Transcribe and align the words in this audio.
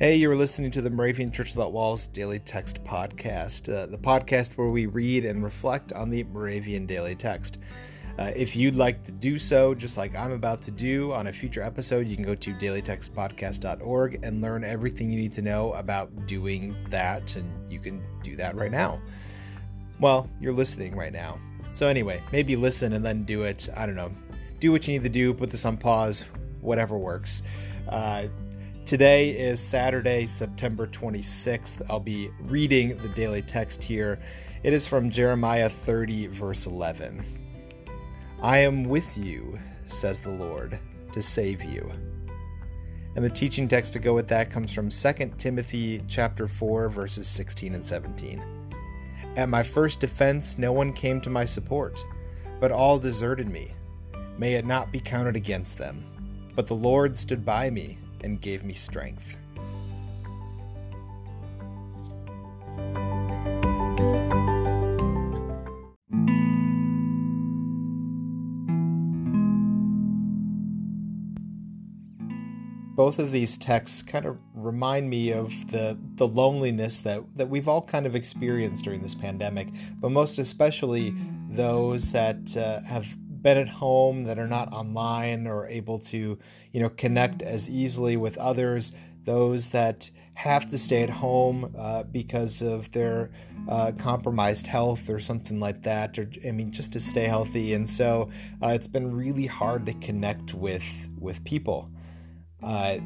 Hey, 0.00 0.16
you're 0.16 0.34
listening 0.34 0.72
to 0.72 0.82
the 0.82 0.90
Moravian 0.90 1.30
Church 1.30 1.50
Without 1.50 1.72
Walls 1.72 2.08
Daily 2.08 2.40
Text 2.40 2.82
Podcast, 2.82 3.72
uh, 3.72 3.86
the 3.86 3.96
podcast 3.96 4.56
where 4.56 4.66
we 4.66 4.86
read 4.86 5.24
and 5.24 5.44
reflect 5.44 5.92
on 5.92 6.10
the 6.10 6.24
Moravian 6.24 6.84
Daily 6.84 7.14
Text. 7.14 7.60
Uh, 8.18 8.32
if 8.34 8.56
you'd 8.56 8.74
like 8.74 9.04
to 9.04 9.12
do 9.12 9.38
so, 9.38 9.72
just 9.72 9.96
like 9.96 10.16
I'm 10.16 10.32
about 10.32 10.62
to 10.62 10.72
do 10.72 11.12
on 11.12 11.28
a 11.28 11.32
future 11.32 11.62
episode, 11.62 12.08
you 12.08 12.16
can 12.16 12.24
go 12.24 12.34
to 12.34 12.52
dailytextpodcast.org 12.54 14.18
and 14.24 14.42
learn 14.42 14.64
everything 14.64 15.12
you 15.12 15.16
need 15.16 15.32
to 15.34 15.42
know 15.42 15.72
about 15.74 16.26
doing 16.26 16.74
that, 16.88 17.36
and 17.36 17.70
you 17.70 17.78
can 17.78 18.02
do 18.24 18.34
that 18.34 18.56
right 18.56 18.72
now. 18.72 19.00
Well, 20.00 20.28
you're 20.40 20.52
listening 20.52 20.96
right 20.96 21.12
now. 21.12 21.38
So, 21.72 21.86
anyway, 21.86 22.20
maybe 22.32 22.56
listen 22.56 22.94
and 22.94 23.06
then 23.06 23.22
do 23.22 23.44
it. 23.44 23.68
I 23.76 23.86
don't 23.86 23.94
know. 23.94 24.10
Do 24.58 24.72
what 24.72 24.88
you 24.88 24.94
need 24.94 25.04
to 25.04 25.08
do, 25.08 25.32
put 25.32 25.52
this 25.52 25.64
on 25.64 25.76
pause, 25.76 26.24
whatever 26.62 26.98
works. 26.98 27.44
Uh, 27.88 28.26
Today 28.86 29.30
is 29.30 29.60
Saturday, 29.60 30.26
September 30.26 30.86
26th. 30.86 31.80
I'll 31.88 31.98
be 31.98 32.28
reading 32.40 32.98
the 32.98 33.08
daily 33.08 33.40
text 33.40 33.82
here. 33.82 34.20
It 34.62 34.74
is 34.74 34.86
from 34.86 35.08
Jeremiah 35.08 35.70
30, 35.70 36.26
verse 36.26 36.66
11. 36.66 37.24
I 38.42 38.58
am 38.58 38.84
with 38.84 39.16
you, 39.16 39.58
says 39.86 40.20
the 40.20 40.28
Lord, 40.28 40.78
to 41.12 41.22
save 41.22 41.64
you. 41.64 41.90
And 43.16 43.24
the 43.24 43.30
teaching 43.30 43.68
text 43.68 43.94
to 43.94 43.98
go 43.98 44.12
with 44.12 44.28
that 44.28 44.50
comes 44.50 44.70
from 44.70 44.90
2 44.90 45.32
Timothy 45.38 46.02
chapter 46.06 46.46
4 46.46 46.90
verses 46.90 47.26
16 47.26 47.74
and 47.74 47.84
17. 47.84 48.44
At 49.36 49.48
my 49.48 49.62
first 49.62 49.98
defense 49.98 50.58
no 50.58 50.72
one 50.72 50.92
came 50.92 51.22
to 51.22 51.30
my 51.30 51.46
support, 51.46 52.04
but 52.60 52.70
all 52.70 52.98
deserted 52.98 53.48
me. 53.48 53.72
May 54.36 54.56
it 54.56 54.66
not 54.66 54.92
be 54.92 55.00
counted 55.00 55.36
against 55.36 55.78
them. 55.78 56.04
But 56.54 56.66
the 56.66 56.74
Lord 56.74 57.16
stood 57.16 57.46
by 57.46 57.70
me 57.70 57.98
and 58.24 58.40
gave 58.40 58.64
me 58.64 58.74
strength. 58.74 59.36
both 72.96 73.18
of 73.18 73.32
these 73.32 73.58
texts 73.58 74.02
kind 74.02 74.24
of 74.24 74.38
remind 74.54 75.10
me 75.10 75.32
of 75.32 75.50
the 75.70 75.98
the 76.14 76.26
loneliness 76.26 77.02
that 77.02 77.22
that 77.36 77.48
we've 77.48 77.68
all 77.68 77.82
kind 77.82 78.06
of 78.06 78.16
experienced 78.16 78.84
during 78.84 79.02
this 79.02 79.14
pandemic, 79.14 79.68
but 80.00 80.10
most 80.10 80.38
especially 80.38 81.14
those 81.50 82.12
that 82.12 82.56
uh, 82.56 82.80
have 82.82 83.16
been 83.44 83.58
at 83.58 83.68
home 83.68 84.24
that 84.24 84.38
are 84.38 84.48
not 84.48 84.72
online 84.72 85.46
or 85.46 85.68
able 85.68 85.98
to, 86.00 86.36
you 86.72 86.80
know, 86.80 86.88
connect 86.88 87.42
as 87.42 87.70
easily 87.70 88.16
with 88.16 88.36
others, 88.38 88.92
those 89.24 89.68
that 89.68 90.10
have 90.32 90.68
to 90.68 90.78
stay 90.78 91.02
at 91.02 91.10
home 91.10 91.72
uh, 91.78 92.02
because 92.04 92.62
of 92.62 92.90
their 92.90 93.30
uh, 93.68 93.92
compromised 93.98 94.66
health 94.66 95.08
or 95.08 95.20
something 95.20 95.60
like 95.60 95.82
that, 95.82 96.18
or 96.18 96.28
I 96.44 96.50
mean, 96.50 96.72
just 96.72 96.92
to 96.94 97.00
stay 97.00 97.24
healthy. 97.24 97.74
And 97.74 97.88
so 97.88 98.30
uh, 98.62 98.68
it's 98.68 98.88
been 98.88 99.14
really 99.14 99.46
hard 99.46 99.86
to 99.86 99.94
connect 99.94 100.54
with 100.54 100.84
with 101.20 101.44
people. 101.44 101.90
Uh, 102.62 102.98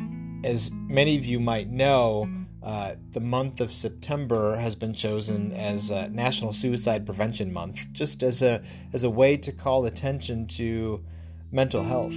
as 0.44 0.70
many 0.72 1.18
of 1.18 1.26
you 1.26 1.40
might 1.40 1.68
know, 1.68 2.30
uh, 2.62 2.94
the 3.12 3.20
month 3.20 3.60
of 3.60 3.72
September 3.72 4.56
has 4.56 4.74
been 4.74 4.92
chosen 4.92 5.52
as 5.52 5.90
National 6.10 6.52
Suicide 6.52 7.06
Prevention 7.06 7.52
Month, 7.52 7.78
just 7.92 8.22
as 8.22 8.42
a 8.42 8.62
as 8.92 9.04
a 9.04 9.10
way 9.10 9.36
to 9.36 9.52
call 9.52 9.86
attention 9.86 10.46
to 10.48 11.04
mental 11.52 11.82
health. 11.82 12.14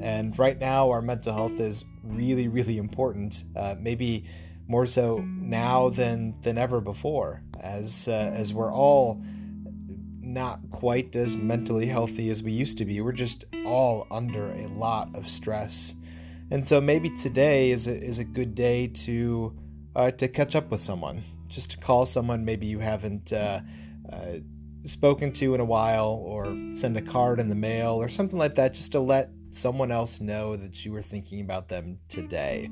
And 0.00 0.36
right 0.38 0.58
now, 0.58 0.90
our 0.90 1.02
mental 1.02 1.32
health 1.32 1.60
is 1.60 1.84
really, 2.02 2.48
really 2.48 2.78
important. 2.78 3.44
Uh, 3.54 3.76
maybe 3.78 4.24
more 4.66 4.86
so 4.86 5.18
now 5.18 5.90
than 5.90 6.34
than 6.42 6.58
ever 6.58 6.80
before, 6.80 7.42
as 7.60 8.08
uh, 8.08 8.32
as 8.34 8.52
we're 8.52 8.72
all 8.72 9.22
not 10.20 10.60
quite 10.70 11.14
as 11.14 11.36
mentally 11.36 11.86
healthy 11.86 12.30
as 12.30 12.42
we 12.42 12.52
used 12.52 12.78
to 12.78 12.84
be. 12.84 13.00
We're 13.00 13.12
just 13.12 13.44
all 13.66 14.06
under 14.10 14.52
a 14.52 14.66
lot 14.68 15.14
of 15.14 15.28
stress. 15.28 15.94
And 16.50 16.66
so 16.66 16.80
maybe 16.80 17.10
today 17.10 17.70
is 17.70 17.86
a, 17.86 17.94
is 17.94 18.18
a 18.18 18.24
good 18.24 18.54
day 18.54 18.86
to 18.86 19.54
uh, 19.96 20.10
to 20.12 20.28
catch 20.28 20.56
up 20.56 20.70
with 20.70 20.80
someone, 20.80 21.22
just 21.48 21.70
to 21.72 21.76
call 21.76 22.06
someone 22.06 22.44
maybe 22.44 22.66
you 22.66 22.78
haven't 22.78 23.32
uh, 23.32 23.60
uh, 24.12 24.36
spoken 24.84 25.32
to 25.32 25.54
in 25.54 25.60
a 25.60 25.64
while, 25.64 26.22
or 26.24 26.56
send 26.70 26.96
a 26.96 27.02
card 27.02 27.40
in 27.40 27.48
the 27.48 27.54
mail, 27.54 28.00
or 28.00 28.08
something 28.08 28.38
like 28.38 28.54
that, 28.54 28.74
just 28.74 28.92
to 28.92 29.00
let 29.00 29.30
someone 29.50 29.92
else 29.92 30.20
know 30.20 30.56
that 30.56 30.84
you 30.84 30.92
were 30.92 31.02
thinking 31.02 31.40
about 31.40 31.68
them 31.68 31.98
today. 32.08 32.70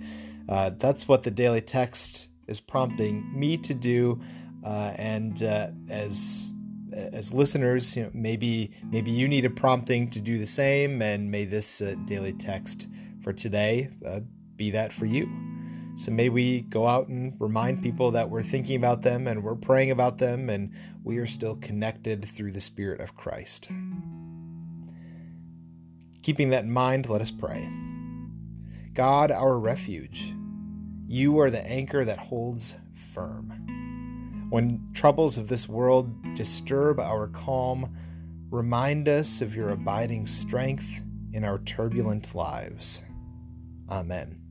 Uh, 0.49 0.71
that's 0.79 1.07
what 1.07 1.23
the 1.23 1.31
daily 1.31 1.61
text 1.61 2.29
is 2.49 2.59
prompting 2.59 3.31
me 3.39 3.57
to 3.57 3.75
do, 3.75 4.21
uh, 4.65 4.93
and 4.97 5.43
uh, 5.43 5.71
as 5.89 6.53
as 6.93 7.33
listeners, 7.33 7.97
you 7.97 8.03
know, 8.03 8.11
maybe 8.13 8.73
maybe 8.91 9.11
you 9.11 9.29
need 9.29 9.45
a 9.45 9.51
prompting 9.51 10.11
to 10.11 10.21
do 10.21 10.39
the 10.39 10.47
same, 10.47 11.01
and 11.03 11.31
may 11.31 11.45
this 11.45 11.81
daily 12.07 12.33
text 12.33 12.89
for 13.23 13.33
today 13.33 13.89
be 14.57 14.71
that 14.71 14.93
for 14.93 15.07
you. 15.07 15.50
So 16.01 16.13
may 16.13 16.31
we 16.31 16.63
go 16.63 16.87
out 16.87 17.09
and 17.09 17.35
remind 17.39 17.83
people 17.83 18.13
that 18.13 18.31
we're 18.31 18.43
thinking 18.43 18.77
about 18.77 19.03
them 19.03 19.29
and 19.29 19.45
we're 19.45 19.55
praying 19.55 19.91
about 19.91 20.17
them 20.17 20.49
and 20.49 20.73
we 21.05 21.19
are 21.19 21.27
still 21.27 21.57
connected 21.57 22.27
through 22.27 22.53
the 22.53 22.61
Spirit 22.63 23.03
of 23.03 23.19
Christ. 23.19 23.69
Keeping 26.23 26.49
that 26.49 26.65
in 26.65 26.73
mind, 26.73 27.11
let 27.11 27.21
us 27.21 27.31
pray. 27.31 27.71
God, 28.95 29.31
our 29.31 29.59
refuge, 29.59 30.35
you 31.07 31.39
are 31.39 31.51
the 31.51 31.67
anchor 31.67 32.03
that 32.03 32.17
holds 32.17 32.77
firm. 33.13 34.47
When 34.49 34.89
troubles 34.95 35.37
of 35.37 35.49
this 35.49 35.69
world 35.69 36.35
disturb 36.35 36.99
our 36.99 37.27
calm, 37.27 37.95
remind 38.49 39.07
us 39.07 39.43
of 39.43 39.55
your 39.55 39.69
abiding 39.69 40.25
strength 40.25 41.03
in 41.35 41.45
our 41.45 41.59
turbulent 41.59 42.35
lives. 42.35 43.03
Amen. 43.91 44.50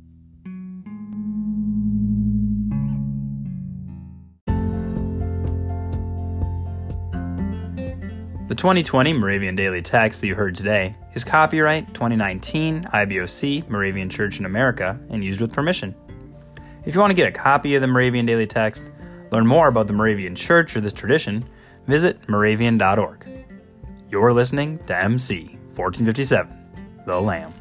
The 8.50 8.56
2020 8.56 9.14
Moravian 9.14 9.56
Daily 9.56 9.84
Text 9.84 10.22
that 10.22 10.28
you 10.28 10.34
heard 10.34 10.56
today 10.56 10.96
is 11.14 11.24
copyright 11.24 11.86
2019 11.94 12.86
IBOC 12.86 13.70
Moravian 13.70 14.10
Church 14.10 14.40
in 14.40 14.46
America 14.46 15.00
and 15.12 15.24
used 15.24 15.40
with 15.40 15.54
permission. 15.54 15.94
If 16.84 16.96
you 16.96 17.00
want 17.00 17.12
to 17.12 17.16
get 17.16 17.28
a 17.28 17.32
copy 17.32 17.76
of 17.76 17.82
the 17.82 17.88
Moravian 17.88 18.26
Daily 18.26 18.48
Text, 18.48 18.82
learn 19.32 19.46
more 19.46 19.68
about 19.68 19.86
the 19.86 19.94
Moravian 19.94 20.34
Church 20.34 20.76
or 20.76 20.82
this 20.82 20.94
tradition, 20.94 21.48
visit 21.86 22.28
moravian.org. 22.28 23.28
You're 24.10 24.34
listening 24.34 24.80
to 24.86 25.00
MC 25.00 25.60
1457, 25.76 27.04
The 27.06 27.22
Lamb. 27.22 27.54